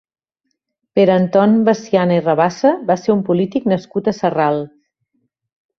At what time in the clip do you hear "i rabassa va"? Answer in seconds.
2.23-2.99